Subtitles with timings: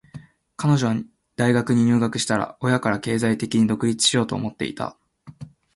[0.55, 0.95] 彼女は
[1.35, 4.97] 大学に入学したら、親から経済的に独立しようと思っていた。